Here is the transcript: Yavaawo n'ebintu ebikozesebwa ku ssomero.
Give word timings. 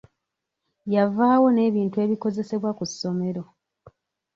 Yavaawo 0.93 1.47
n'ebintu 1.51 1.97
ebikozesebwa 2.05 2.71
ku 2.77 2.83
ssomero. 2.91 3.43